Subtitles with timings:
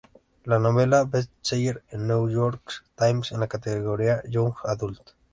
[0.45, 5.09] La novela Best Seller en "New York Times" en la categoría Young Adult.